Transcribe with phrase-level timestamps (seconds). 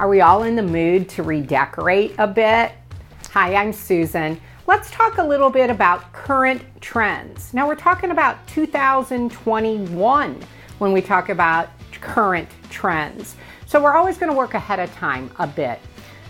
[0.00, 2.72] Are we all in the mood to redecorate a bit?
[3.32, 4.40] Hi, I'm Susan.
[4.66, 7.52] Let's talk a little bit about current trends.
[7.52, 10.42] Now we're talking about 2021
[10.78, 11.68] when we talk about
[12.00, 13.36] current trends.
[13.66, 15.78] So we're always going to work ahead of time a bit.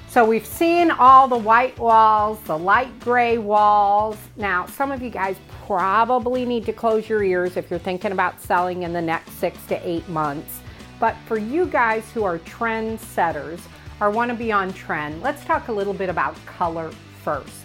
[0.08, 4.16] So we've seen all the white walls, the light gray walls.
[4.34, 8.42] Now, some of you guys probably need to close your ears if you're thinking about
[8.42, 10.59] selling in the next six to eight months.
[11.00, 13.60] But for you guys who are trend setters
[14.00, 16.92] or want to be on trend, let's talk a little bit about color
[17.24, 17.64] first.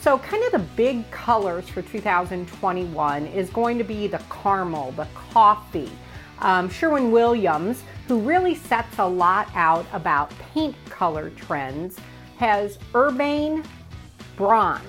[0.00, 5.06] So kind of the big colors for 2021 is going to be the caramel, the
[5.14, 5.92] coffee,
[6.40, 11.98] um, Sherwin-Williams, who really sets a lot out about paint color trends,
[12.38, 13.62] has Urbane
[14.36, 14.82] Bronze.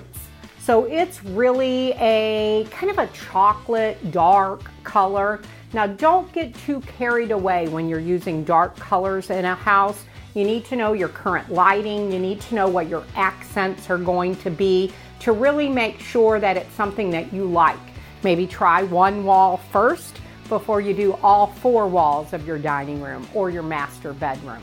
[0.58, 5.42] So it's really a kind of a chocolate dark color.
[5.74, 10.04] Now don't get too carried away when you're using dark colors in a house.
[10.34, 12.12] You need to know your current lighting.
[12.12, 16.38] You need to know what your accents are going to be to really make sure
[16.38, 17.78] that it's something that you like.
[18.22, 23.26] Maybe try one wall first before you do all four walls of your dining room
[23.34, 24.62] or your master bedroom.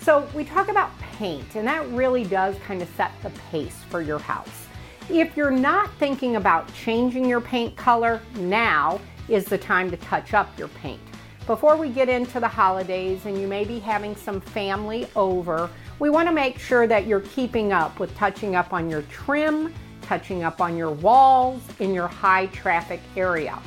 [0.00, 4.00] So we talk about paint and that really does kind of set the pace for
[4.00, 4.66] your house.
[5.08, 9.00] If you're not thinking about changing your paint color, now
[9.30, 11.00] is the time to touch up your paint.
[11.46, 16.10] Before we get into the holidays and you may be having some family over, we
[16.10, 19.72] want to make sure that you're keeping up with touching up on your trim,
[20.02, 23.58] touching up on your walls in your high traffic area.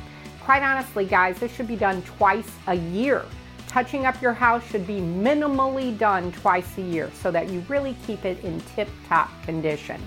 [0.41, 3.23] Quite honestly, guys, this should be done twice a year.
[3.67, 7.95] Touching up your house should be minimally done twice a year so that you really
[8.05, 10.01] keep it in tip-top condition.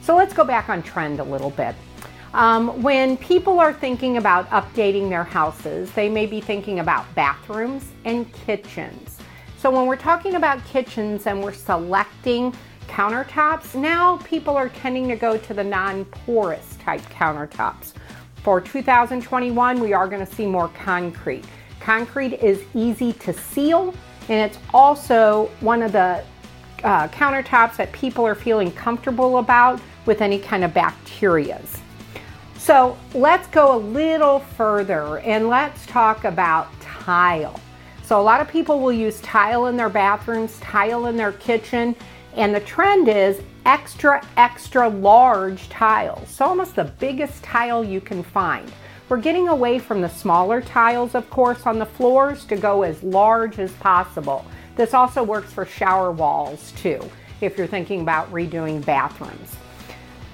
[0.00, 1.76] So let's go back on trend a little bit.
[2.34, 7.84] Um, when people are thinking about updating their houses, they may be thinking about bathrooms
[8.06, 9.18] and kitchens.
[9.58, 12.54] So when we're talking about kitchens and we're selecting
[12.88, 17.92] countertops, now people are tending to go to the non-porous type countertops.
[18.36, 21.44] For 2021, we are going to see more concrete.
[21.80, 23.94] Concrete is easy to seal,
[24.30, 26.24] and it's also one of the
[26.82, 31.81] uh, countertops that people are feeling comfortable about with any kind of bacterias.
[32.62, 37.58] So let's go a little further and let's talk about tile.
[38.04, 41.96] So a lot of people will use tile in their bathrooms, tile in their kitchen,
[42.36, 46.28] and the trend is extra, extra large tiles.
[46.28, 48.70] So almost the biggest tile you can find.
[49.08, 53.02] We're getting away from the smaller tiles, of course, on the floors to go as
[53.02, 54.46] large as possible.
[54.76, 57.00] This also works for shower walls too,
[57.40, 59.56] if you're thinking about redoing bathrooms.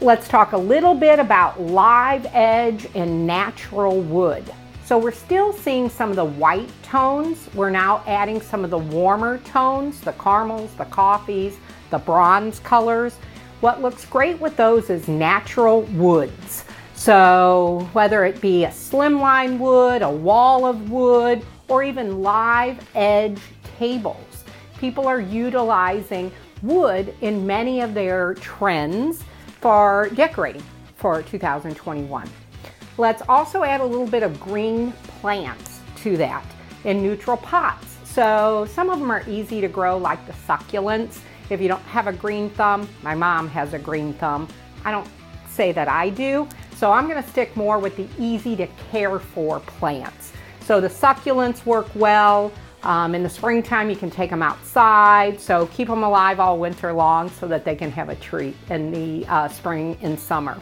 [0.00, 4.44] Let's talk a little bit about live edge and natural wood.
[4.84, 7.52] So we're still seeing some of the white tones.
[7.52, 11.56] We're now adding some of the warmer tones, the caramels, the coffees,
[11.90, 13.16] the bronze colors.
[13.60, 16.64] What looks great with those is natural woods.
[16.94, 23.40] So whether it be a slimline wood, a wall of wood, or even live edge
[23.78, 24.44] tables,
[24.78, 26.30] people are utilizing
[26.62, 29.24] wood in many of their trends
[29.60, 30.62] for decorating
[30.96, 32.28] for 2021.
[32.96, 36.44] Let's also add a little bit of green plants to that
[36.84, 37.96] in neutral pots.
[38.04, 41.20] So some of them are easy to grow like the succulents
[41.50, 44.48] if you don't have a green thumb, my mom has a green thumb.
[44.84, 45.08] I don't
[45.48, 46.46] say that I do,
[46.76, 50.32] so I'm gonna stick more with the easy to care for plants.
[50.60, 52.52] So the succulents work well.
[52.82, 56.92] Um, in the springtime, you can take them outside, so keep them alive all winter
[56.92, 60.56] long so that they can have a treat in the uh, spring and summer.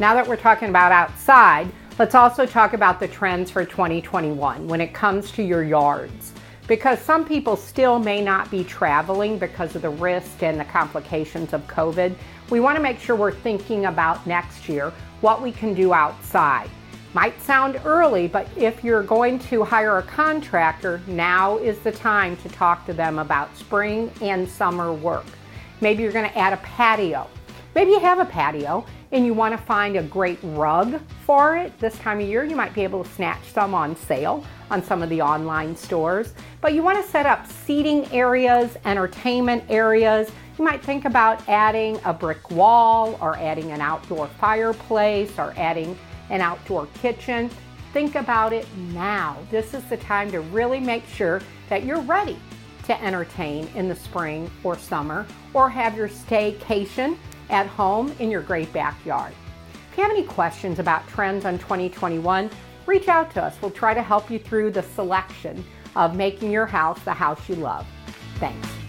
[0.00, 4.80] Now that we're talking about outside, let's also talk about the trends for 2021 when
[4.80, 6.32] it comes to your yards
[6.70, 11.52] because some people still may not be traveling because of the risk and the complications
[11.52, 12.14] of COVID.
[12.48, 16.70] We want to make sure we're thinking about next year what we can do outside.
[17.12, 22.36] Might sound early, but if you're going to hire a contractor, now is the time
[22.36, 25.26] to talk to them about spring and summer work.
[25.80, 27.26] Maybe you're going to add a patio.
[27.74, 31.76] Maybe you have a patio and you want to find a great rug for it.
[31.80, 35.02] This time of year, you might be able to snatch some on sale on some
[35.02, 36.32] of the online stores.
[36.60, 40.30] But you want to set up seating areas, entertainment areas.
[40.56, 45.98] You might think about adding a brick wall or adding an outdoor fireplace or adding
[46.30, 47.50] an outdoor kitchen.
[47.92, 49.36] Think about it now.
[49.50, 52.38] This is the time to really make sure that you're ready
[52.84, 57.16] to entertain in the spring or summer or have your staycation
[57.50, 59.32] at home in your great backyard.
[59.90, 62.48] If you have any questions about trends on 2021,
[62.86, 63.56] reach out to us.
[63.60, 65.64] We'll try to help you through the selection
[65.96, 67.86] of making your house the house you love.
[68.36, 68.79] Thanks.